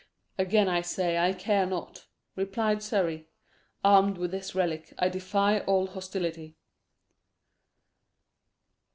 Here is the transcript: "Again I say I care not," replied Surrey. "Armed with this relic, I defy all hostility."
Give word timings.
"Again 0.39 0.67
I 0.67 0.81
say 0.81 1.19
I 1.19 1.31
care 1.31 1.67
not," 1.67 2.07
replied 2.35 2.81
Surrey. 2.81 3.27
"Armed 3.83 4.17
with 4.17 4.31
this 4.31 4.55
relic, 4.55 4.91
I 4.97 5.09
defy 5.09 5.59
all 5.59 5.85
hostility." 5.85 6.57